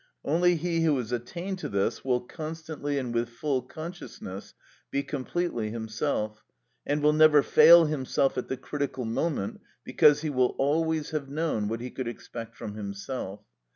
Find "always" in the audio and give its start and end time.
10.57-11.11